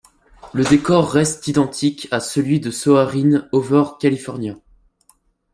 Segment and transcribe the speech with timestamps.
[0.55, 4.55] Le décor reste identique à celui de Soarin' Over California.